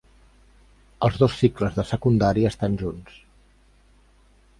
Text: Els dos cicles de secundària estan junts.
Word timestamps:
Els 1.07 1.19
dos 1.23 1.35
cicles 1.41 1.77
de 1.79 1.85
secundària 1.89 2.53
estan 2.53 2.79
junts. 2.83 3.19